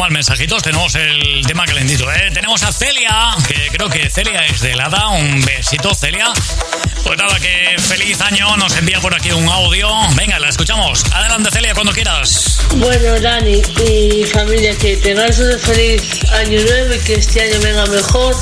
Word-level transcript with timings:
más 0.00 0.10
mensajitos. 0.10 0.62
Tenemos 0.62 0.94
el 0.94 1.44
tema 1.46 1.66
calentito, 1.66 2.10
¿eh? 2.10 2.30
Tenemos 2.32 2.62
a 2.62 2.72
Celia, 2.72 3.34
que 3.46 3.68
creo 3.70 3.88
que 3.90 4.08
Celia 4.08 4.46
es 4.46 4.60
de 4.62 4.74
Lada. 4.74 5.08
Un 5.08 5.44
besito, 5.44 5.94
Celia. 5.94 6.32
Pues 7.04 7.18
nada, 7.18 7.38
que 7.38 7.76
feliz 7.78 8.18
año. 8.22 8.56
Nos 8.56 8.74
envía 8.76 8.98
por 9.00 9.14
aquí 9.14 9.30
un 9.30 9.46
audio. 9.46 9.88
Venga, 10.16 10.38
la 10.38 10.48
escuchamos. 10.48 11.04
Adelante, 11.12 11.50
Celia, 11.52 11.74
cuando 11.74 11.92
quieras. 11.92 12.60
Bueno, 12.76 13.20
Dani 13.20 13.60
y 13.86 14.24
familia, 14.24 14.74
que 14.78 14.96
tengáis 14.96 15.38
un 15.38 15.58
feliz 15.60 16.02
año 16.32 16.62
nuevo 16.62 16.94
y 16.94 16.98
que 17.00 17.14
este 17.14 17.42
año 17.42 17.60
venga 17.60 17.84
mejor. 17.86 18.34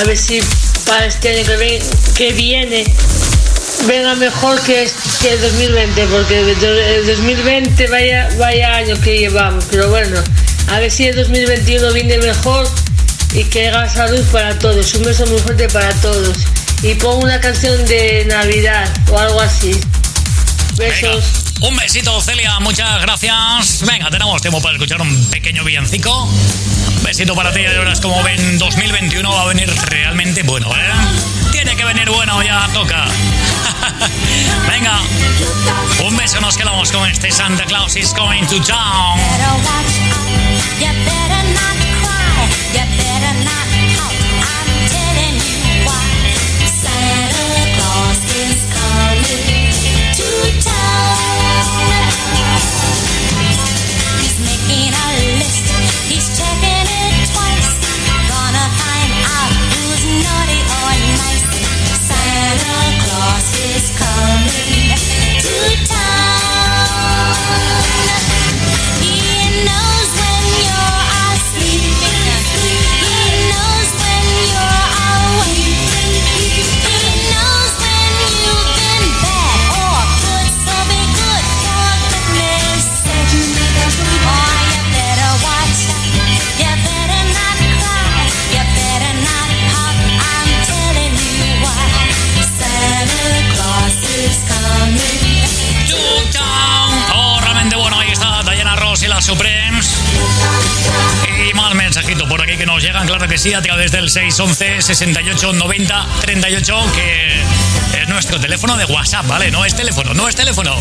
A 0.00 0.04
ver 0.04 0.16
si 0.16 0.40
para 0.86 1.06
este 1.06 1.30
año 1.36 1.44
que, 1.46 1.56
ven- 1.56 1.82
que 2.16 2.32
viene 2.32 2.84
venga 3.88 4.14
mejor 4.14 4.60
que, 4.62 4.82
el 4.84 5.40
2020, 5.40 6.06
porque 6.06 6.38
el 6.40 7.06
2020 7.06 7.86
vaya, 7.88 8.28
vaya 8.38 8.76
año 8.76 9.00
que 9.00 9.18
llevamos. 9.18 9.64
Pero 9.70 9.90
bueno, 9.90 10.22
a 10.68 10.78
ver 10.78 10.90
si 10.90 11.06
el 11.06 11.16
2021 11.16 11.92
viene 11.92 12.18
mejor 12.18 12.68
y 13.34 13.44
que 13.44 13.68
haga 13.68 13.88
salud 13.88 14.24
para 14.30 14.58
todos. 14.58 14.94
Un 14.94 15.04
beso 15.04 15.26
muy 15.26 15.38
fuerte 15.38 15.68
para 15.68 15.92
todos. 16.00 16.38
Y 16.82 16.94
pongo 16.94 17.18
una 17.18 17.40
canción 17.40 17.84
de 17.86 18.24
Navidad 18.26 18.88
o 19.10 19.18
algo 19.18 19.40
así. 19.40 19.78
Besos. 20.76 21.24
Un 21.60 21.76
besito, 21.76 22.20
Celia. 22.20 22.58
Muchas 22.60 23.00
gracias. 23.02 23.82
Venga, 23.86 24.10
tenemos 24.10 24.42
tiempo 24.42 24.60
para 24.60 24.74
escuchar 24.74 25.00
un 25.00 25.26
pequeño 25.26 25.64
villancico. 25.64 26.24
Un 26.24 27.02
besito 27.04 27.34
para 27.34 27.52
ti. 27.52 27.62
Ya 27.62 27.70
verás 27.70 28.00
como 28.00 28.22
ven, 28.22 28.58
2021 28.58 29.30
va 29.30 29.42
a 29.42 29.46
venir 29.46 29.72
realmente 29.86 30.42
bueno, 30.42 30.68
¿eh? 30.74 31.50
Tiene 31.52 31.76
que 31.76 31.84
venir 31.84 32.10
bueno, 32.10 32.42
ya 32.42 32.68
toca. 32.74 33.06
Venga, 34.68 35.00
un 36.04 36.16
beso. 36.16 36.40
Nos 36.40 36.56
quedamos 36.56 36.90
con 36.90 37.08
este 37.08 37.30
Santa 37.30 37.64
Claus 37.64 37.96
is 37.96 38.12
coming 38.12 38.44
to 38.46 38.60
town. 38.64 39.20
Coming 40.82 41.81
nos 102.66 102.82
llegan, 102.82 103.06
claro 103.06 103.26
que 103.28 103.38
sí, 103.38 103.54
a 103.54 103.62
través 103.62 103.92
del 103.92 104.10
611 104.10 104.82
68 104.82 105.52
90 105.52 106.06
38, 106.20 106.92
que 106.94 107.42
es 108.00 108.08
nuestro 108.08 108.38
teléfono 108.40 108.76
de 108.76 108.84
WhatsApp, 108.84 109.26
¿vale? 109.26 109.50
No 109.50 109.64
es 109.64 109.74
teléfono, 109.74 110.14
no 110.14 110.28
es 110.28 110.34
teléfono. 110.34 110.76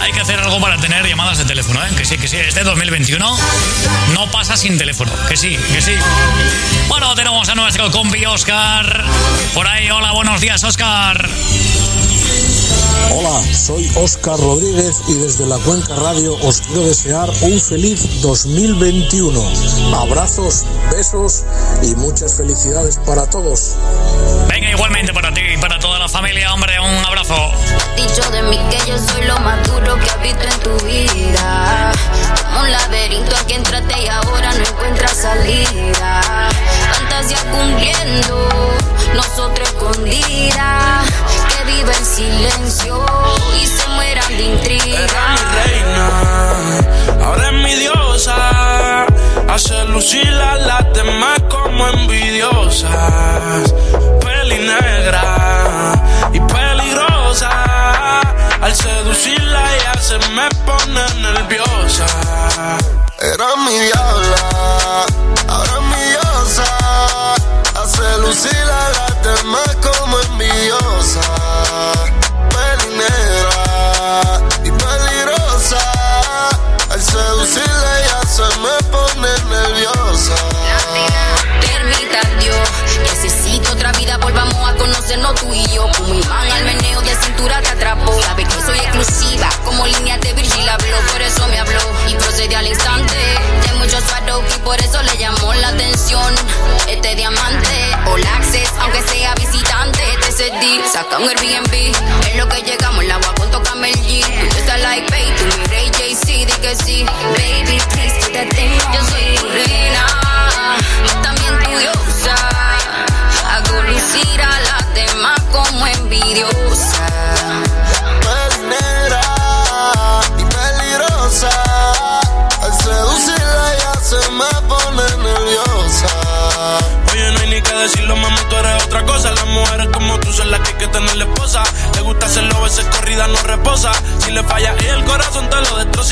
Hay 0.00 0.12
que 0.12 0.20
hacer 0.20 0.38
algo 0.38 0.60
para 0.60 0.76
tener 0.76 1.06
llamadas 1.06 1.38
de 1.38 1.44
teléfono, 1.44 1.84
¿eh? 1.84 1.90
Que 1.96 2.04
sí, 2.04 2.16
que 2.18 2.28
sí, 2.28 2.36
este 2.36 2.62
2021 2.62 3.38
no 4.14 4.30
pasa 4.30 4.56
sin 4.56 4.78
teléfono, 4.78 5.12
que 5.28 5.36
sí, 5.36 5.56
que 5.72 5.82
sí. 5.82 5.94
Bueno, 6.88 7.14
tenemos 7.14 7.48
a 7.48 7.54
nuestro 7.54 7.90
compi 7.90 8.24
Oscar. 8.26 9.04
Por 9.54 9.66
ahí, 9.68 9.90
hola, 9.90 10.12
buenos 10.12 10.40
días, 10.40 10.62
Oscar. 10.64 11.28
Hola, 13.12 13.42
soy 13.54 13.90
Óscar 13.96 14.38
Rodríguez 14.38 15.02
y 15.08 15.14
desde 15.14 15.46
la 15.46 15.56
Cuenca 15.58 15.94
Radio 15.96 16.34
os 16.42 16.60
quiero 16.60 16.86
desear 16.86 17.30
un 17.42 17.60
feliz 17.60 18.20
2021. 18.22 19.40
Abrazos, 19.96 20.64
besos 20.92 21.44
y 21.82 21.94
muchas 21.96 22.36
felicidades 22.36 22.98
para 22.98 23.28
todos. 23.28 23.76
Venga, 24.48 24.70
igualmente 24.70 25.12
para 25.12 25.32
ti 25.32 25.40
y 25.54 25.56
para 25.58 25.78
toda 25.78 25.98
la 25.98 26.08
familia, 26.08 26.52
hombre, 26.52 26.78
un 26.80 27.04
abrazo. 27.04 27.34
dicho 27.96 28.30
de 28.30 28.42
mí 28.42 28.58
que 28.70 28.78
yo 28.90 28.98
soy 28.98 29.24
lo 29.24 29.38
más 29.40 29.66
duro 29.66 29.96
que 29.96 30.10
has 30.10 30.22
visto 30.22 30.42
en 30.42 30.60
tu 30.60 30.84
vida. 30.84 31.92
Como 32.44 32.60
un 32.60 32.70
laberinto 32.70 33.34
aquí 33.36 33.54
entraste 33.54 33.69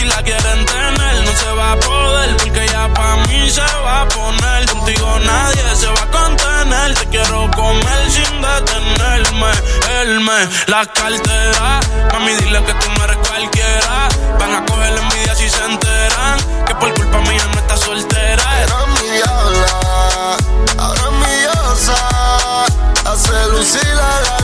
y 0.00 0.05
la 0.05 0.23
quieren 0.23 0.65
tener. 0.67 1.25
No 1.25 1.33
se 1.33 1.53
va 1.53 1.73
a 1.73 1.77
poder, 1.77 2.37
porque 2.37 2.67
ya 2.69 2.89
pa' 2.95 3.17
mí 3.29 3.50
se 3.50 3.61
va 3.61 4.03
a 4.03 4.09
poner. 4.09 4.67
Contigo 4.67 5.19
nadie 5.25 5.77
se 5.77 5.87
va 5.87 6.03
a 6.03 6.11
contener. 6.11 6.95
Te 6.95 7.06
quiero 7.06 7.50
comer 7.50 8.11
sin 8.11 8.43
detenerme. 8.43 9.50
Él 10.00 10.21
me 10.21 10.49
la 10.67 10.87
cartera. 10.87 11.81
Mami, 12.12 12.33
dile 12.35 12.62
que 12.65 12.75
tú 12.75 12.87
no 12.97 13.05
eres 13.05 13.19
cualquiera. 13.29 14.09
Van 14.39 14.55
a 14.55 14.65
coger 14.67 14.93
la 14.93 15.00
envidia 15.00 15.35
si 15.35 15.49
se 15.49 15.65
enteran. 15.65 16.39
Que 16.67 16.75
por 16.75 16.94
culpa 16.94 17.19
mía 17.23 17.44
no 17.53 17.61
está 17.61 17.77
soltera. 17.77 18.44
Era 18.62 18.87
mi 18.87 19.09
diabla, 19.17 20.37
ahora 20.79 21.03
es 21.03 21.12
mi 21.23 21.35
diosa. 21.41 21.97
Hace 23.05 23.47
lucir 23.53 23.99
a 24.01 24.38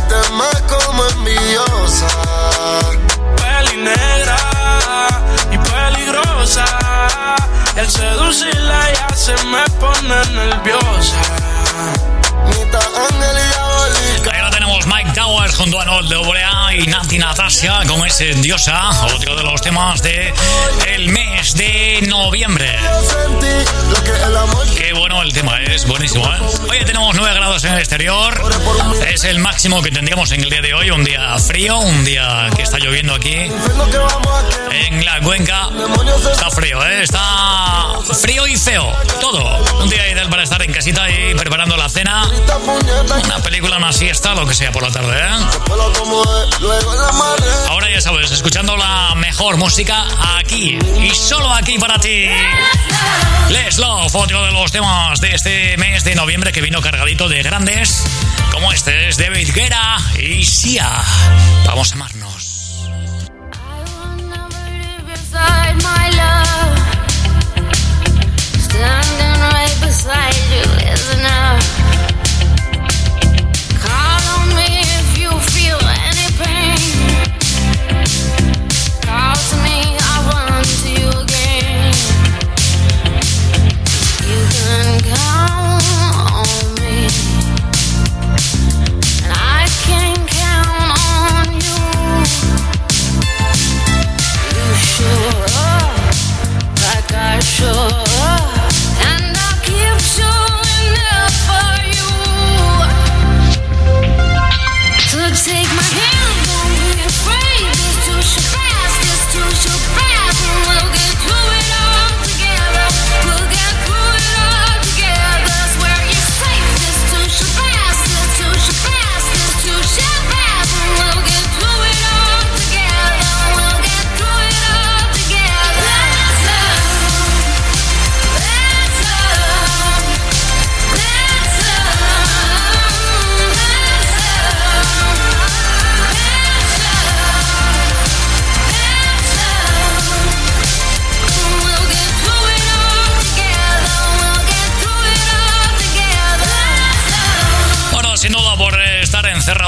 El 7.84 7.90
seducirla 7.90 8.92
ya 8.94 9.14
se 9.14 9.34
me 9.44 9.62
pone 9.78 10.16
nerviosa. 10.32 11.20
Mitad 12.46 12.94
ángel 13.10 13.36
y 13.36 13.63
junto 15.24 15.80
a 15.80 15.84
Noel 15.86 16.06
A 16.44 16.74
y 16.74 16.86
Nati 16.86 17.16
Natasha 17.16 17.82
con 17.86 18.04
ese 18.04 18.34
Diosa, 18.34 18.90
otro 19.14 19.34
de 19.34 19.42
los 19.42 19.60
temas 19.62 20.02
de 20.02 20.34
el 20.86 21.08
mes 21.08 21.54
de 21.54 22.04
noviembre. 22.06 22.78
Qué 24.76 24.92
bueno 24.92 25.22
el 25.22 25.32
tema, 25.32 25.62
es 25.62 25.86
buenísimo. 25.86 26.26
¿eh? 26.26 26.40
Hoy 26.70 26.84
tenemos 26.84 27.14
9 27.16 27.34
grados 27.34 27.64
en 27.64 27.72
el 27.72 27.78
exterior, 27.78 28.38
es 29.08 29.24
el 29.24 29.38
máximo 29.38 29.80
que 29.82 29.90
tendríamos 29.90 30.30
en 30.32 30.42
el 30.42 30.50
día 30.50 30.60
de 30.60 30.74
hoy, 30.74 30.90
un 30.90 31.04
día 31.04 31.38
frío, 31.38 31.78
un 31.78 32.04
día 32.04 32.50
que 32.54 32.62
está 32.62 32.78
lloviendo 32.78 33.14
aquí 33.14 33.50
en 34.72 35.04
la 35.04 35.20
cuenca. 35.22 35.68
Está 36.32 36.50
frío, 36.50 36.84
¿eh? 36.86 37.02
está 37.02 37.94
frío 38.20 38.46
y 38.46 38.56
feo, 38.56 38.92
todo. 39.20 39.64
Un 39.80 39.88
día 39.88 40.06
ideal 40.10 40.28
para 40.28 40.42
estar 40.42 40.60
en 40.62 40.72
casita 40.72 41.08
y 41.08 41.34
preparando 41.34 41.76
la 41.76 41.88
cena, 41.88 42.28
una 43.24 43.38
película, 43.38 43.78
una 43.78 43.92
siesta, 43.92 44.34
lo 44.34 44.46
que 44.46 44.54
sea 44.54 44.70
por 44.70 44.82
la 44.82 44.90
tarde. 44.90 45.13
¿Eh? 45.14 45.30
Ahora 47.68 47.90
ya 47.90 48.00
sabes, 48.00 48.30
escuchando 48.30 48.76
la 48.76 49.14
mejor 49.16 49.56
música 49.56 50.04
aquí 50.38 50.78
y 51.00 51.14
solo 51.14 51.52
aquí 51.52 51.78
para 51.78 51.98
ti. 51.98 52.28
Les 53.50 53.78
Love, 53.78 54.14
otro 54.14 54.44
de 54.44 54.52
los 54.52 54.72
temas 54.72 55.20
de 55.20 55.34
este 55.34 55.76
mes 55.76 56.04
de 56.04 56.14
noviembre 56.14 56.52
que 56.52 56.60
vino 56.60 56.80
cargadito 56.80 57.28
de 57.28 57.42
grandes, 57.42 58.04
como 58.52 58.72
este 58.72 59.08
es 59.08 59.18
David 59.18 59.52
Guerra 59.54 59.98
y 60.18 60.44
Sia. 60.44 60.90
Vamos 61.66 61.92
a 61.92 61.94
amarnos. 61.94 62.54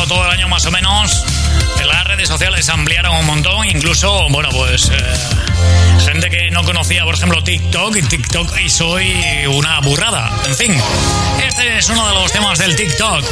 todo 0.09 0.25
el 0.25 0.31
año 0.31 0.49
más 0.49 0.67
o 0.67 0.71
menos 0.71 1.36
sociales 2.27 2.69
ampliaron 2.69 3.17
un 3.17 3.27
montón, 3.27 3.69
incluso, 3.69 4.27
bueno, 4.31 4.49
pues 4.51 4.91
eh, 4.91 5.15
gente 6.05 6.29
que 6.31 6.51
no 6.51 6.65
conocía, 6.65 7.05
por 7.05 7.15
ejemplo, 7.15 7.43
TikTok, 7.43 7.97
y 7.97 8.03
TikTok 8.03 8.59
y 8.59 8.69
soy 8.69 9.47
una 9.47 9.81
burrada. 9.81 10.31
En 10.47 10.55
fin, 10.57 10.83
este 11.47 11.79
es 11.79 11.89
uno 11.89 12.07
de 12.09 12.15
los 12.15 12.33
temas 12.33 12.59
del 12.59 12.75
TikTok. 12.75 13.25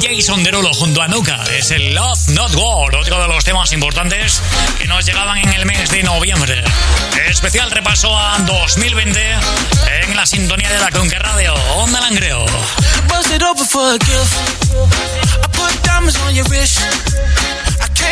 Jason 0.00 0.44
Derulo 0.44 0.72
junto 0.74 1.02
a 1.02 1.08
Nuka 1.08 1.42
es 1.58 1.70
el 1.70 1.94
Love 1.94 2.28
Not 2.28 2.54
War, 2.54 2.96
otro 2.96 3.20
de 3.20 3.28
los 3.28 3.44
temas 3.44 3.72
importantes 3.72 4.40
que 4.78 4.86
nos 4.86 5.04
llegaban 5.04 5.38
en 5.38 5.52
el 5.52 5.66
mes 5.66 5.90
de 5.90 6.02
noviembre. 6.02 6.62
Especial 7.28 7.70
repaso 7.70 8.16
a 8.16 8.38
2020 8.38 9.20
en 10.02 10.16
la 10.16 10.26
sintonía 10.26 10.70
de 10.70 10.78
la 10.78 10.90
Conca 10.90 11.18
Radio. 11.18 11.54
Onda 11.76 12.00
Langreo. 12.00 12.46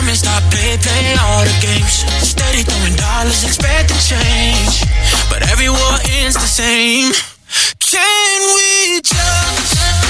Mama 0.00 0.12
told 0.12 0.12
me 0.12 0.16
stop 0.16 0.42
play, 0.50 0.78
play 0.78 1.14
all 1.20 1.44
the 1.44 1.52
games. 1.60 2.04
Steady 2.26 2.62
throwing 2.62 2.96
dollars, 2.96 3.44
expecting 3.44 3.98
change. 3.98 4.84
But 5.28 5.42
every 5.50 5.68
war 5.68 5.98
ends 6.22 6.36
the 6.36 6.48
same. 6.48 7.12
Can 7.80 8.40
we 8.54 9.00
just 9.02 10.09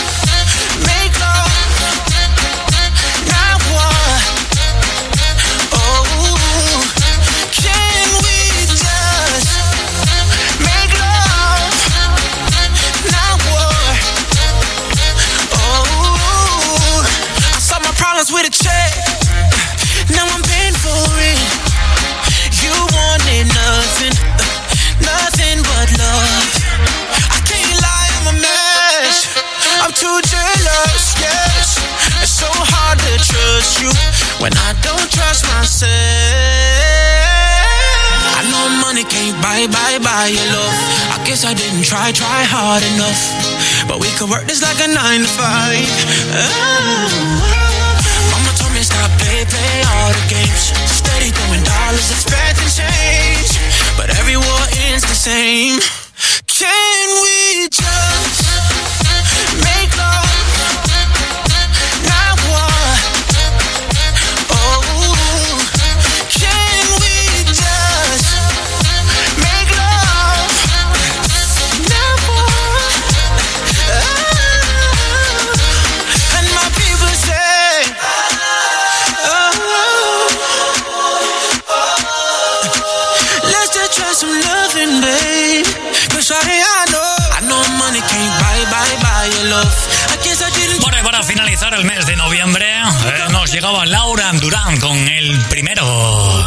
too 30.11 30.23
jealous, 30.27 31.15
yes. 31.23 31.79
It's 32.19 32.35
so 32.43 32.51
hard 32.51 32.99
to 32.99 33.15
trust 33.23 33.79
you 33.79 33.91
when 34.43 34.51
I 34.67 34.75
don't 34.83 35.07
trust 35.07 35.47
myself. 35.55 35.93
I 38.35 38.43
know 38.51 38.65
money 38.83 39.05
can't 39.07 39.39
buy, 39.39 39.71
buy, 39.71 40.03
buy 40.03 40.35
your 40.35 40.49
love. 40.51 40.79
I 41.15 41.23
guess 41.23 41.45
I 41.47 41.55
didn't 41.55 41.87
try, 41.87 42.11
try 42.11 42.43
hard 42.43 42.83
enough. 42.97 43.23
But 43.87 44.01
we 44.03 44.11
could 44.19 44.31
work 44.31 44.47
this 44.51 44.63
like 44.63 44.81
a 44.83 44.89
nine 44.91 45.23
to 45.23 45.31
five. 45.31 45.87
Oh 46.35 47.07
Mama 48.35 48.51
told 48.59 48.73
me 48.75 48.83
stop, 48.83 49.11
play, 49.23 49.47
play 49.47 49.77
all 49.95 50.11
the 50.11 50.27
games. 50.27 50.75
Steady 50.91 51.31
throwing 51.31 51.63
dollars, 51.63 52.11
expecting 52.11 52.67
change. 52.67 53.63
But 53.95 54.11
every 54.19 54.37
war 54.37 54.63
ends 54.91 55.07
the 55.07 55.15
same. 55.15 55.79
Can 56.51 57.07
we 57.23 57.69
just 57.71 58.51
make 59.65 59.97
love? 59.97 60.50
Finalizar 91.61 91.75
el 91.75 91.85
mes 91.85 92.07
de 92.07 92.17
noviembre, 92.17 92.65
eh, 92.65 93.33
nos 93.33 93.53
llegaba 93.53 93.85
Laura 93.85 94.31
Durán 94.33 94.79
con 94.81 94.97
el 94.97 95.39
primero. 95.49 95.85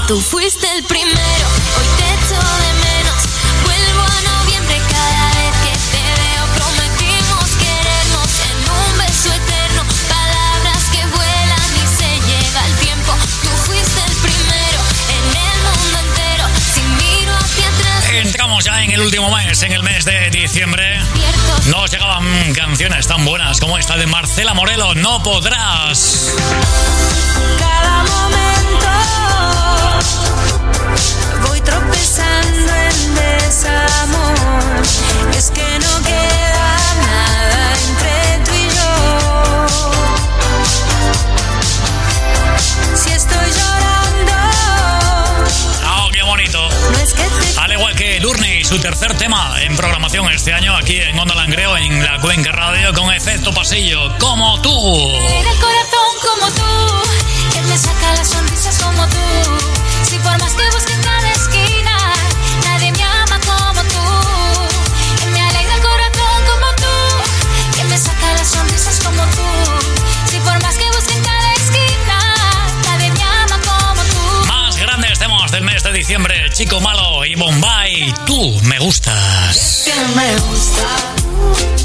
Tú 0.07 0.19
fuiste 0.19 0.65
el 0.75 0.83
primero, 0.85 1.47
hoy 1.77 1.87
te 1.97 2.03
echo 2.03 2.41
de 2.41 2.73
menos. 2.81 3.21
Vuelvo 3.63 4.01
a 4.01 4.21
noviembre 4.39 4.81
cada 4.89 5.27
vez 5.37 5.53
que 5.63 5.73
te 5.93 6.03
veo. 6.21 6.43
Prometimos 6.55 7.45
querernos 7.61 8.29
en 8.49 8.57
un 8.71 8.97
beso 8.97 9.29
eterno. 9.33 9.83
Palabras 10.09 10.83
que 10.91 11.05
vuelan 11.05 11.69
y 11.77 11.85
se 11.97 12.09
lleva 12.27 12.65
el 12.65 12.75
tiempo. 12.77 13.13
Tú 13.43 13.49
fuiste 13.65 14.01
el 14.07 14.15
primero 14.17 14.79
en 15.09 15.25
el 15.37 15.57
mundo 15.63 15.99
entero. 16.09 16.45
Si 16.73 16.81
miro 16.81 17.33
hacia 17.35 17.67
atrás, 17.67 18.09
Entramos 18.09 18.63
ya 18.63 18.83
en 18.83 18.91
el 18.91 19.01
último 19.01 19.29
mes, 19.35 19.61
en 19.61 19.73
el 19.73 19.83
mes 19.83 20.05
de 20.05 20.29
diciembre. 20.31 21.01
Nos 21.67 21.91
llegaban 21.91 22.53
canciones 22.53 23.07
tan 23.07 23.23
buenas 23.25 23.59
como 23.59 23.77
esta 23.77 23.97
de 23.97 24.05
Marcela 24.07 24.53
Morelo, 24.53 24.93
No 24.95 25.23
podrás. 25.23 26.33
Cada 27.59 28.03
momento 28.03 28.87
voy 31.47 31.61
tropezando 31.61 32.73
en 32.73 33.15
desamor. 33.15 34.35
Es 35.35 35.51
que 35.51 35.79
no 35.79 36.01
queda 36.03 36.32
su 48.73 48.79
tercer 48.79 49.15
tema 49.19 49.55
en 49.61 49.75
programación 49.75 50.31
este 50.31 50.51
año 50.51 50.75
aquí 50.75 50.99
en 50.99 51.19
Onda 51.19 51.35
Langreo, 51.35 51.77
en 51.77 52.03
la 52.03 52.19
Cuenca 52.19 52.51
Radio, 52.51 52.91
con 52.95 53.13
efecto 53.13 53.53
pasillo, 53.53 54.17
como 54.17 54.59
tú. 54.63 55.15
Era 55.29 55.51
el 55.51 55.59
corazón 55.59 56.09
como 56.23 56.51
tú, 56.53 57.53
que 57.53 57.61
me 57.61 57.77
saca 57.77 58.15
las 58.15 58.27
sonrisas 58.27 58.81
como 58.81 59.07
tú. 59.09 59.17
Si 60.01 60.17
por 60.17 60.39
más 60.39 60.53
que 60.53 60.63
busque 60.71 60.91
en 60.91 61.01
cada 61.03 61.31
esquina, 61.33 61.97
nadie 62.65 62.91
me 62.93 63.03
ama 63.03 63.39
como 63.45 63.81
tú. 63.83 65.19
Que 65.19 65.25
me 65.27 65.39
alegra 65.39 65.75
el 65.75 65.81
corazón 65.83 66.43
como 66.49 66.75
tú, 66.77 67.77
que 67.77 67.83
me 67.83 67.97
saca 67.99 68.33
las 68.33 68.47
sonrisas 68.47 68.99
como 69.05 69.21
tú. 69.21 70.31
Si 70.31 70.39
por 70.39 70.59
más 70.63 70.75
que 70.75 70.85
busque 70.95 71.13
en 71.13 71.23
cada 71.23 71.53
esquina, 71.53 72.35
nadie 72.85 73.11
me 73.11 73.23
ama 73.23 73.59
como 73.61 74.01
tú. 74.01 74.47
Más 74.47 74.77
grandes 74.77 75.19
temas 75.19 75.51
del 75.51 75.63
mes 75.63 75.83
de 75.83 75.91
diciembre, 75.93 76.42
Chico 76.53 76.79
Malo 76.79 77.25
y 77.25 77.33
Bombay, 77.33 78.13
tú 78.27 78.59
me 78.65 78.77
gustas. 78.77 79.89
me 80.15 80.35
gusta. 80.37 81.82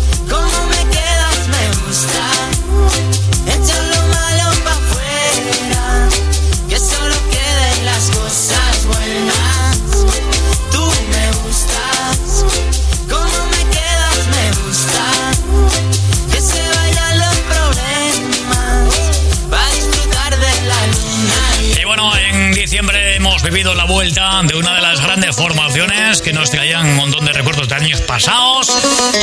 Bueno, 21.88 22.14
en 22.18 22.52
diciembre 22.52 23.16
hemos 23.16 23.42
vivido 23.42 23.74
la 23.74 23.84
vuelta 23.84 24.42
de 24.44 24.54
una 24.56 24.74
de 24.74 24.82
las 24.82 25.00
grandes 25.00 25.34
formaciones 25.34 26.20
que 26.20 26.34
nos 26.34 26.50
traían 26.50 26.84
un 26.84 26.96
montón 26.96 27.24
de 27.24 27.32
recuerdos 27.32 27.66
de 27.66 27.76
años 27.76 28.02
pasados. 28.02 28.66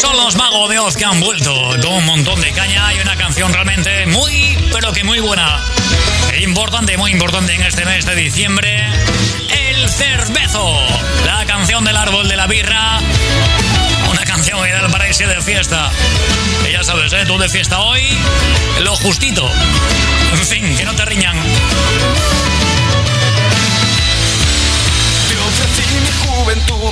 Son 0.01 0.17
los 0.17 0.35
Magos 0.35 0.67
de 0.71 0.79
Oz 0.79 0.97
que 0.97 1.05
han 1.05 1.19
vuelto 1.19 1.53
con 1.79 1.93
un 1.93 2.05
montón 2.05 2.41
de 2.41 2.51
caña 2.53 2.91
y 2.95 2.99
una 3.01 3.15
canción 3.17 3.53
realmente 3.53 4.07
muy, 4.07 4.57
pero 4.73 4.91
que 4.93 5.03
muy 5.03 5.19
buena. 5.19 5.63
E 6.33 6.41
importante, 6.41 6.97
muy 6.97 7.11
importante 7.11 7.53
en 7.53 7.61
este 7.61 7.85
mes 7.85 8.03
de 8.07 8.15
diciembre. 8.15 8.83
El 9.69 9.87
Cervezo, 9.87 10.75
la 11.23 11.45
canción 11.45 11.85
del 11.85 11.95
árbol 11.95 12.27
de 12.27 12.35
la 12.35 12.47
birra. 12.47 12.99
Una 14.09 14.23
canción 14.23 14.57
ideal 14.65 14.89
para 14.89 15.07
irse 15.07 15.27
de 15.27 15.39
fiesta. 15.43 15.91
Y 16.67 16.71
ya 16.71 16.83
sabes, 16.83 17.13
¿eh? 17.13 17.25
Tú 17.27 17.37
de 17.37 17.47
fiesta 17.47 17.79
hoy, 17.79 18.01
lo 18.79 18.95
justito. 18.95 19.47
En 20.33 20.45
fin, 20.45 20.75
que 20.75 20.83
no 20.83 20.95
te 20.95 21.05
riñan. 21.05 21.37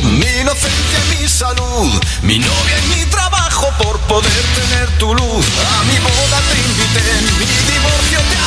Mi 0.02 0.26
inocencia 0.42 1.00
y 1.12 1.22
mi 1.22 1.28
salud, 1.28 2.02
mi 2.22 2.40
novia 2.40 2.78
y 2.80 2.96
mi 2.96 3.06
trabajo 3.06 3.68
por 3.78 4.00
poder 4.02 4.44
tener 4.56 4.90
tu 4.98 5.14
luz. 5.14 5.46
A 5.80 5.84
mi 5.84 6.00
boda 6.00 6.42
te 6.50 6.58
invité, 6.58 7.04
mi 7.40 7.46
divorcio 7.72 8.20
te 8.30 8.43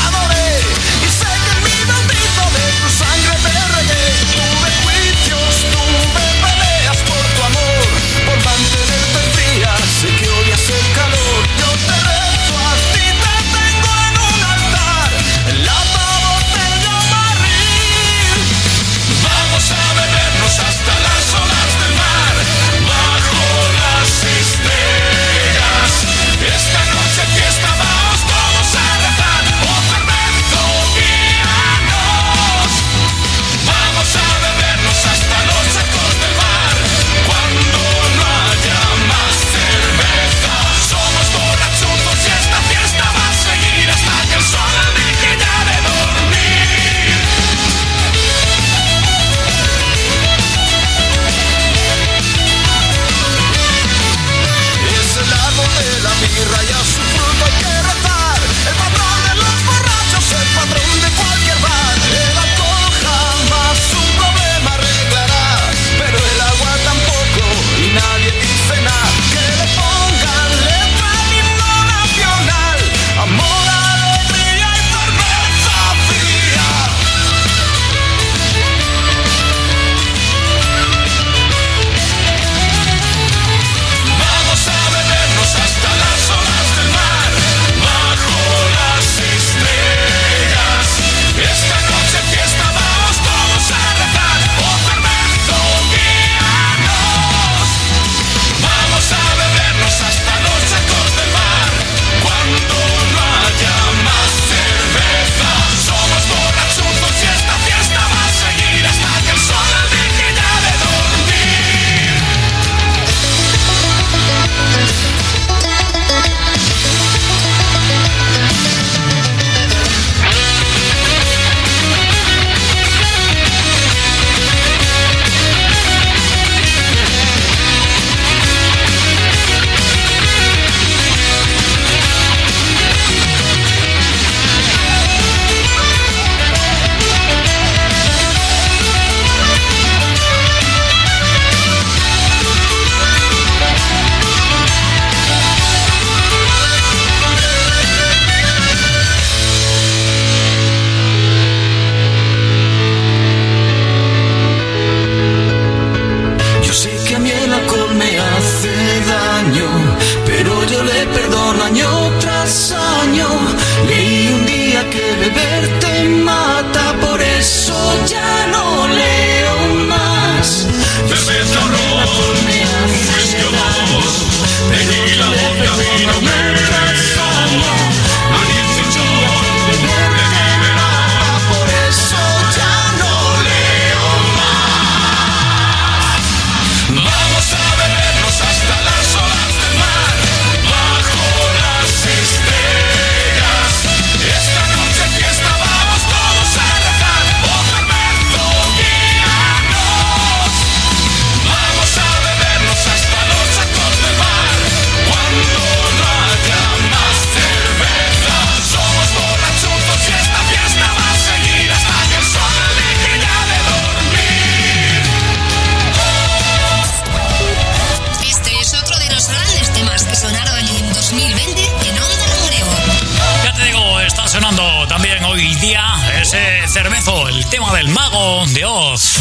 tema 227.50 227.73
del 227.75 227.89
mago 227.89 228.45
de 228.49 228.65
Oz. 228.65 229.17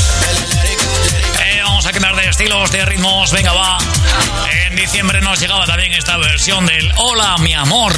Eh, 1.46 1.62
vamos 1.64 1.86
a 1.86 1.92
cambiar 1.92 2.16
de 2.16 2.30
estilos, 2.30 2.72
de 2.72 2.86
ritmos, 2.86 3.32
venga 3.32 3.52
va. 3.54 3.78
En 4.68 4.76
diciembre 4.76 5.22
nos 5.22 5.40
llegaba 5.40 5.66
también 5.66 5.94
esta 5.94 6.18
versión 6.18 6.66
del 6.66 6.92
Hola 6.98 7.38
mi 7.40 7.54
amor. 7.54 7.94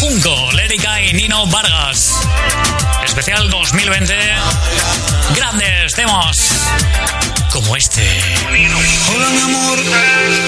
Junco, 0.00 0.52
Lérica 0.52 1.00
y 1.00 1.12
Nino 1.12 1.46
Vargas. 1.46 2.12
Especial 3.04 3.50
2020. 3.50 4.14
Grandes 5.34 5.94
temas 5.94 6.52
como 7.52 7.76
este. 7.76 8.06
Hola 9.14 9.28
mi 9.30 9.40
amor, 9.40 9.78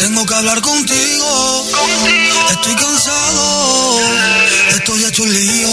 tengo 0.01 0.27
que 0.27 0.35
hablar 0.35 0.61
contigo. 0.61 1.67
Estoy 2.51 2.75
cansado, 2.77 3.99
estoy 4.71 5.05
hecho 5.05 5.23
un 5.25 5.33
lío. 5.33 5.69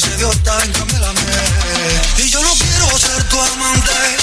se 0.00 0.16
dio 0.16 0.30
tan, 0.44 0.72
cambié 0.72 0.98
la 0.98 1.12
Y 2.16 2.30
yo 2.30 2.42
no 2.42 2.54
quiero 2.54 2.98
ser 2.98 3.22
tu 3.24 3.38
amante. 3.38 4.19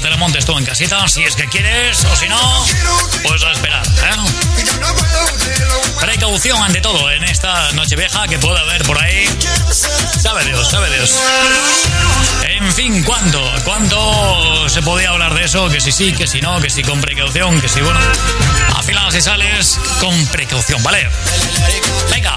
te 0.00 0.10
la 0.10 0.16
montes 0.16 0.44
tú 0.44 0.56
en 0.58 0.64
casita, 0.64 1.06
si 1.08 1.22
es 1.22 1.36
que 1.36 1.46
quieres, 1.46 2.04
o 2.04 2.16
si 2.16 2.28
no, 2.28 2.66
pues 3.22 3.42
a 3.44 3.52
esperar. 3.52 3.86
¿eh? 3.86 4.16
Precaución 6.00 6.60
ante 6.62 6.80
todo 6.80 7.10
en 7.10 7.22
esta 7.24 7.70
noche 7.72 7.94
vieja 7.94 8.26
que 8.26 8.38
puede 8.38 8.58
haber 8.58 8.82
por 8.82 9.00
ahí. 9.00 9.28
Sabe 10.20 10.44
Dios, 10.44 10.68
sabe 10.68 10.90
Dios. 10.90 11.14
En 12.42 12.72
fin, 12.72 13.02
¿cuánto? 13.04 13.40
¿Cuánto 13.64 14.68
se 14.68 14.82
podía 14.82 15.10
hablar 15.10 15.34
de 15.34 15.44
eso? 15.44 15.68
Que 15.68 15.80
si 15.80 15.92
sí, 15.92 16.12
que 16.12 16.26
si 16.26 16.40
no, 16.40 16.60
que 16.60 16.70
si 16.70 16.82
con 16.82 17.00
precaución, 17.00 17.60
que 17.60 17.68
si 17.68 17.80
bueno. 17.80 18.00
Al 18.76 18.84
final, 18.84 19.12
si 19.12 19.20
sales, 19.20 19.78
con 20.00 20.26
precaución, 20.26 20.82
¿vale? 20.82 21.08
Venga. 22.10 22.36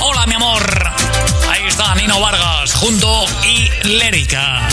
Hola, 0.00 0.26
mi 0.26 0.34
amor. 0.34 0.92
Ahí 1.50 1.66
está 1.66 1.94
Nino 1.94 2.20
Vargas 2.20 2.72
junto 2.74 3.26
y 3.42 3.70
Lérica 3.86 4.66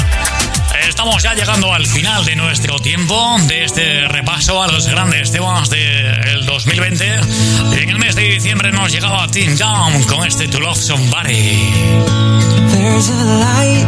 estamos 0.92 1.24
ya 1.24 1.34
llegando 1.34 1.74
al 1.74 1.88
final 1.88 2.26
de 2.26 2.36
nuestro 2.36 2.78
tiempo, 2.78 3.38
de 3.48 3.64
este 3.64 4.10
repaso 4.10 4.62
a 4.62 4.68
los 4.68 4.86
grandes 4.88 5.32
temas 5.32 5.70
del 5.70 5.80
de 5.82 6.46
2020. 6.46 7.16
En 7.82 7.90
el 7.90 7.98
mes 7.98 8.14
de 8.14 8.24
diciembre 8.24 8.74
nos 8.74 8.92
llegaba 8.92 9.26
Tim 9.30 9.56
Down 9.56 10.04
con 10.04 10.28
este 10.28 10.50
To 10.50 10.60
Love 10.60 10.78
Somebody. 10.78 11.72
There's 12.72 13.10
a 13.10 13.24
light, 13.40 13.88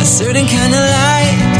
a 0.00 0.04
certain 0.04 0.46
kind 0.46 0.74
of 0.74 0.80
light. 0.80 1.53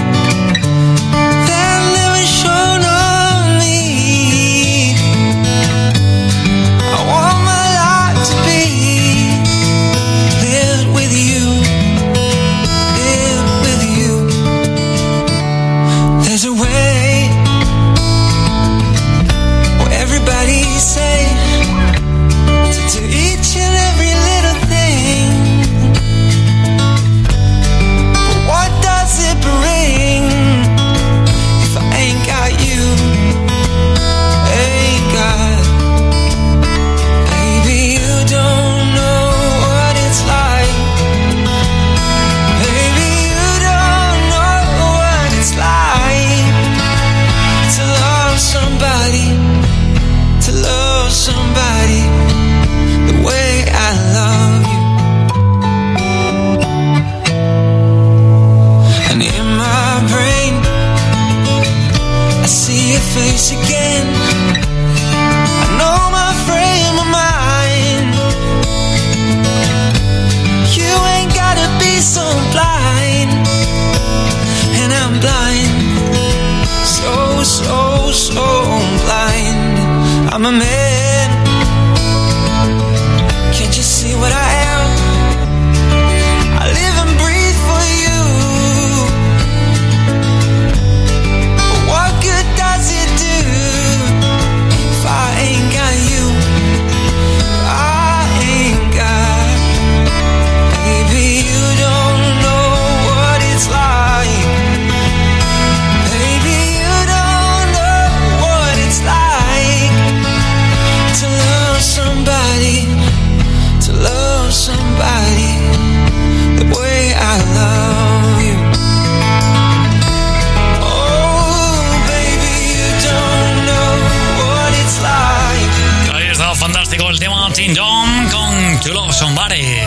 fantástico 126.94 127.10
el 127.10 127.18
tema 127.18 127.52
Tin 127.52 127.74
Dom 127.74 128.30
con 128.30 128.80
To 128.80 128.92
Love 128.92 129.12
Somebody. 129.12 129.80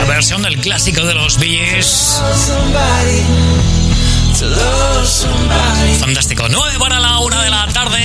La 0.00 0.04
versión 0.06 0.42
del 0.42 0.58
clásico 0.60 1.04
de 1.04 1.14
los 1.14 1.38
Bees. 1.38 2.22
Fantástico. 6.00 6.46
9 6.50 6.78
para 6.78 6.98
la 6.98 7.18
hora 7.18 7.42
de 7.42 7.50
la 7.50 7.66
tarde. 7.68 8.02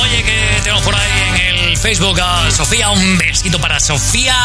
Oye, 0.00 0.22
que 0.22 0.60
tengo 0.62 0.80
por 0.82 0.94
ahí 0.94 1.10
en 1.28 1.36
el 1.36 1.76
Facebook 1.76 2.20
a 2.20 2.50
Sofía. 2.50 2.90
Un 2.90 3.18
besito 3.18 3.58
para 3.60 3.80
Sofía. 3.80 4.36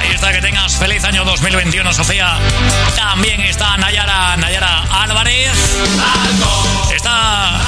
Ahí 0.00 0.14
está, 0.14 0.32
que 0.32 0.40
tengas 0.40 0.76
feliz 0.76 1.04
año 1.04 1.24
2021, 1.24 1.92
Sofía. 1.92 2.38
También 2.96 3.40
está 3.42 3.76
Nayara, 3.76 4.36
Nayara 4.36 4.84
Álvarez. 5.02 5.52
Está 6.94 7.60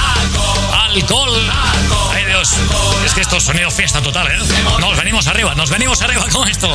alcohol. 0.85 1.51
Alcohol. 1.51 2.16
Es 2.39 3.13
que 3.15 3.21
esto 3.21 3.37
es 3.37 3.43
sonido 3.43 3.71
fiesta 3.71 3.99
total, 3.99 4.27
¿eh? 4.27 4.37
Nos 4.79 4.95
venimos 4.95 5.25
arriba, 5.25 5.55
nos 5.55 5.71
venimos 5.71 5.99
arriba 6.03 6.23
con 6.31 6.47
esto. 6.47 6.69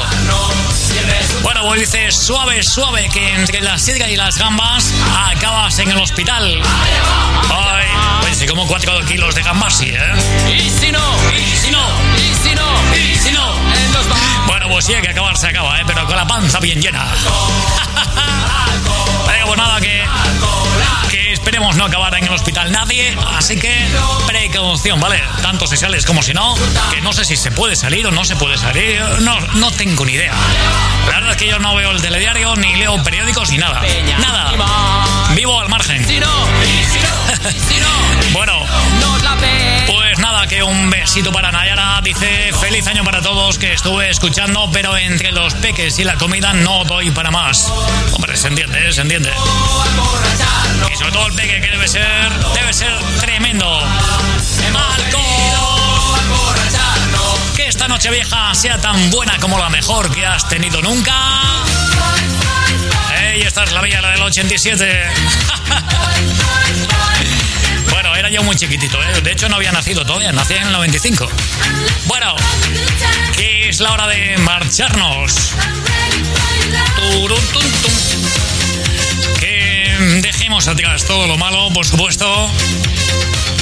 Bueno, 1.43 1.63
pues 1.69 1.81
dice 1.83 2.11
suave, 2.11 2.65
suave, 2.65 3.09
que 3.11 3.35
entre 3.35 3.61
la 3.61 3.79
sidra 3.79 4.11
y 4.11 4.17
las 4.17 4.39
gambas 4.39 4.93
acabas 5.31 5.79
en 5.79 5.93
el 5.93 5.99
hospital. 5.99 6.61
Ay, 7.49 7.87
pues 8.23 8.39
si 8.39 8.47
como 8.47 8.67
4 8.67 9.05
kilos 9.07 9.37
de 9.37 9.43
gambas, 9.43 9.79
sí, 9.79 9.91
¿eh? 9.91 10.53
Y 10.53 10.69
si 10.69 10.91
no, 10.91 11.15
Y 11.37 11.57
si 11.57 11.71
no, 11.71 11.87
y 12.17 12.35
si 12.43 12.55
no, 12.57 12.97
y 12.97 13.15
si 13.17 13.31
no. 13.31 13.55
en 13.55 13.93
los 13.93 14.09
bares. 14.09 14.27
Bueno, 14.49 14.67
pues 14.69 14.85
sí, 14.87 14.95
que 15.01 15.11
acabar 15.11 15.37
se 15.37 15.47
acaba, 15.47 15.81
¿eh? 15.81 15.85
Pero 15.87 16.05
con 16.07 16.17
la 16.17 16.27
panza 16.27 16.59
bien 16.59 16.83
llena. 16.83 17.07
Venga, 19.29 19.47
pues 19.47 19.59
nada, 19.59 19.81
que, 19.81 20.03
no 21.83 21.89
acabar 21.89 22.15
en 22.17 22.23
el 22.25 22.33
hospital 22.33 22.71
nadie. 22.71 23.17
Así 23.37 23.59
que 23.59 23.75
precaución, 24.29 25.01
¿vale? 25.01 25.21
Tanto 25.43 25.67
si 25.67 25.77
sales 25.77 26.07
como 26.07 26.23
si 26.23 26.33
no. 26.33 26.55
Que 26.93 27.01
no 27.01 27.13
sé 27.13 27.25
si 27.25 27.37
se 27.37 27.51
puede 27.51 27.75
salir 27.75 28.07
o 28.07 28.13
no 28.13 28.25
se 28.25 28.37
puede 28.37 28.57
salir. 28.57 29.03
No, 29.21 29.41
no 29.55 29.71
tengo 29.73 30.05
ni 30.05 30.13
idea. 30.13 30.33
La 31.09 31.15
verdad 31.15 31.33
es 31.33 31.37
que 31.39 31.49
yo 31.49 31.59
no 31.59 31.75
veo 31.75 31.91
el 31.91 32.01
telediario, 32.01 32.55
ni 32.55 32.77
leo 32.77 33.03
periódicos, 33.03 33.51
ni 33.51 33.59
nada. 33.59 33.83
Nada. 34.21 34.53
Vivo 35.35 35.61
al 35.61 35.69
margen. 35.69 36.07
Bueno, 38.33 38.65
pues 39.89 40.02
que 40.49 40.63
un 40.63 40.91
besito 40.91 41.31
para 41.31 41.53
Nayara. 41.53 42.01
Dice, 42.03 42.53
feliz 42.61 42.87
año 42.87 43.05
para 43.05 43.21
todos 43.21 43.59
que 43.59 43.75
estuve 43.75 44.09
escuchando, 44.11 44.69
pero 44.73 44.97
entre 44.97 45.31
los 45.31 45.53
peques 45.55 45.99
y 45.99 46.05
la 46.05 46.17
comida 46.17 46.53
no 46.55 46.85
doy 46.85 47.11
para 47.11 47.31
más. 47.31 47.71
Hombre, 48.13 48.37
se 48.37 48.49
entiende, 48.49 48.89
¿eh? 48.89 48.93
se 48.93 49.03
entiende. 49.03 49.31
Y 50.91 50.97
sobre 50.97 51.13
todo 51.13 51.27
el 51.27 51.35
peque 51.35 51.61
que 51.61 51.69
debe 51.69 51.87
ser, 51.87 52.33
debe 52.55 52.73
ser 52.73 52.93
tremendo. 53.21 53.79
Alcohol. 54.97 55.23
Que 57.55 57.69
esta 57.69 57.87
noche 57.87 58.11
vieja 58.11 58.55
sea 58.55 58.79
tan 58.79 59.11
buena 59.11 59.39
como 59.39 59.59
la 59.59 59.69
mejor 59.69 60.11
que 60.13 60.25
has 60.25 60.49
tenido 60.49 60.81
nunca. 60.81 61.15
Ey, 63.21 63.43
esta 63.43 63.65
es 63.65 63.73
la 63.73 63.83
mía, 63.83 64.01
la 64.01 64.11
del 64.13 64.23
87. 64.23 65.11
Yo 68.33 68.43
muy 68.43 68.57
chiquitito, 68.57 68.99
¿eh? 69.03 69.21
de 69.21 69.31
hecho 69.31 69.47
no 69.51 69.57
había 69.57 69.73
nacido 69.73 70.07
todavía, 70.07 70.33
nací 70.33 70.55
en 70.55 70.63
el 70.63 70.73
95. 70.73 71.29
Bueno, 72.07 72.35
que 73.37 73.69
es 73.69 73.79
la 73.81 73.93
hora 73.93 74.07
de 74.07 74.39
marcharnos. 74.39 75.51
Que 79.39 80.21
dejemos 80.23 80.67
atrás 80.67 81.05
todo 81.05 81.27
lo 81.27 81.37
malo, 81.37 81.69
por 81.75 81.85
supuesto. 81.85 82.51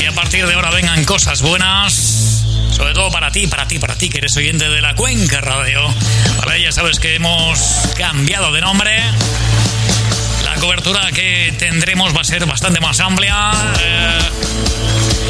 Y 0.00 0.04
a 0.04 0.12
partir 0.12 0.46
de 0.46 0.54
ahora 0.54 0.70
vengan 0.70 1.04
cosas 1.04 1.42
buenas. 1.42 2.44
Sobre 2.70 2.94
todo 2.94 3.10
para 3.10 3.32
ti, 3.32 3.48
para 3.48 3.66
ti, 3.66 3.80
para 3.80 3.96
ti, 3.98 4.08
que 4.08 4.18
eres 4.18 4.36
oyente 4.36 4.68
de 4.68 4.80
la 4.80 4.94
Cuenca 4.94 5.40
Radio. 5.40 5.92
Vale, 6.46 6.62
ya 6.62 6.70
sabes 6.70 7.00
que 7.00 7.16
hemos 7.16 7.58
cambiado 7.96 8.52
de 8.52 8.60
nombre. 8.60 9.02
Cobertura 10.60 11.10
que 11.10 11.54
tendremos 11.58 12.14
va 12.14 12.20
a 12.20 12.24
ser 12.24 12.44
bastante 12.44 12.80
más 12.80 13.00
amplia. 13.00 13.50
eh, 13.80 14.18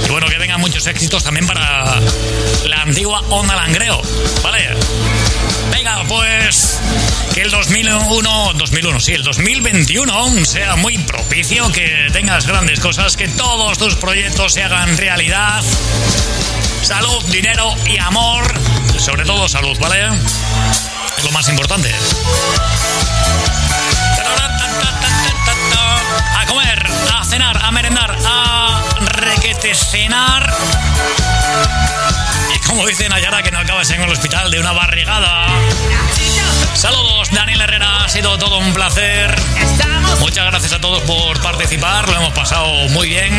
y 0.06 0.10
bueno, 0.10 0.26
que 0.26 0.38
vengan 0.38 0.60
muchos 0.60 0.84
éxitos 0.88 1.22
también 1.22 1.46
para 1.46 2.00
la 2.66 2.82
antigua 2.82 3.22
Onda 3.30 3.54
Langreo. 3.54 4.02
¿Vale? 4.42 4.68
Venga, 5.70 6.02
pues 6.08 6.80
que 7.32 7.42
el 7.42 7.50
2001, 7.50 8.52
2001, 8.54 9.00
sí, 9.00 9.12
el 9.12 9.22
2021 9.22 10.44
sea 10.44 10.74
muy 10.74 10.98
propicio, 10.98 11.70
que 11.70 12.08
tengas 12.12 12.46
grandes 12.46 12.80
cosas, 12.80 13.16
que 13.16 13.28
todos 13.28 13.78
tus 13.78 13.94
proyectos 13.94 14.54
se 14.54 14.64
hagan 14.64 14.96
realidad. 14.98 15.62
Salud, 16.82 17.22
dinero 17.26 17.72
y 17.86 17.98
amor. 17.98 18.52
Sobre 18.98 19.24
todo 19.24 19.48
salud, 19.48 19.78
¿vale? 19.78 20.08
Es 21.16 21.24
lo 21.24 21.30
más 21.30 21.48
importante. 21.48 21.94
Cenar, 27.30 27.64
a 27.64 27.70
merendar, 27.70 28.16
a 28.26 28.82
requete 28.98 29.72
cenar. 29.72 30.52
Y 32.52 32.58
como 32.66 32.84
dice 32.88 33.08
Nayara, 33.08 33.40
que 33.44 33.52
no 33.52 33.60
acabes 33.60 33.88
en 33.90 34.02
el 34.02 34.10
hospital 34.10 34.50
de 34.50 34.58
una 34.58 34.72
barrigada. 34.72 35.46
Saludos, 36.74 37.30
Daniel 37.30 37.60
Herrera, 37.60 38.04
ha 38.04 38.08
sido 38.08 38.36
todo 38.36 38.58
un 38.58 38.74
placer. 38.74 39.32
Muchas 40.18 40.44
gracias 40.46 40.72
a 40.72 40.80
todos 40.80 41.02
por 41.02 41.40
participar, 41.40 42.08
lo 42.08 42.16
hemos 42.16 42.32
pasado 42.32 42.66
muy 42.88 43.08
bien. 43.08 43.32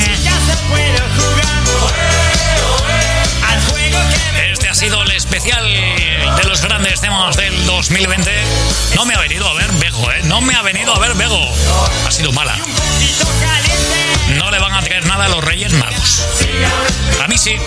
Este 4.53 4.69
ha 4.69 4.73
sido 4.75 5.03
el 5.03 5.11
especial 5.11 5.65
de 5.65 6.43
los 6.47 6.61
grandes 6.61 7.01
temas 7.01 7.35
del 7.35 7.65
2020. 7.65 8.31
No 8.95 9.03
me 9.03 9.15
ha 9.15 9.19
venido 9.19 9.49
a 9.49 9.53
ver 9.53 9.69
Bego, 9.73 10.09
¿eh? 10.13 10.21
No 10.23 10.39
me 10.39 10.55
ha 10.55 10.61
venido 10.61 10.95
a 10.95 10.99
ver 10.99 11.13
Bego. 11.15 11.53
Ha 12.07 12.11
sido 12.11 12.31
mala. 12.31 12.55
No 14.41 14.49
le 14.49 14.57
van 14.57 14.73
a 14.73 14.81
traer 14.81 15.05
nada 15.05 15.25
a 15.25 15.29
los 15.29 15.43
Reyes 15.43 15.71
Magos. 15.73 16.25
A 17.23 17.27
mí 17.27 17.37
sí. 17.37 17.55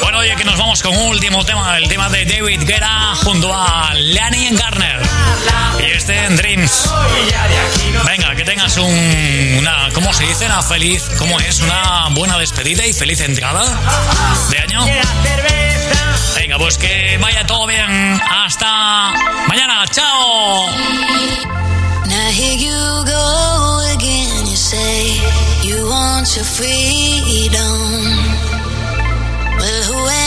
Bueno, 0.00 0.18
oye, 0.18 0.36
que 0.36 0.44
nos 0.44 0.56
vamos 0.56 0.80
con 0.80 0.96
un 0.96 1.08
último 1.08 1.44
tema, 1.44 1.76
el 1.76 1.88
tema 1.88 2.08
de 2.08 2.24
David 2.24 2.62
Guerra 2.64 3.16
junto 3.16 3.52
a 3.52 3.92
Lanny 3.94 4.50
Garner. 4.50 5.02
Y 5.80 5.90
este 5.90 6.24
en 6.24 6.36
Dreams. 6.36 6.88
Venga, 8.06 8.36
que 8.36 8.44
tengas 8.44 8.76
un, 8.76 9.56
una, 9.58 9.88
¿cómo 9.92 10.12
se 10.12 10.22
dice? 10.22 10.46
Una 10.46 10.62
feliz, 10.62 11.10
¿cómo 11.18 11.40
es? 11.40 11.60
Una 11.60 12.06
buena 12.10 12.38
despedida 12.38 12.86
y 12.86 12.92
feliz 12.92 13.20
entrada 13.20 13.64
de 14.50 14.58
año. 14.58 14.86
Venga, 16.36 16.58
pues 16.58 16.78
que 16.78 17.18
vaya 17.20 17.44
todo 17.44 17.66
bien. 17.66 18.20
Hasta 18.30 19.12
mañana. 19.48 19.84
Chao. 19.90 21.57
Want 26.18 26.34
your 26.34 26.44
freedom. 26.44 27.78
Well, 29.56 29.82
who 29.84 30.17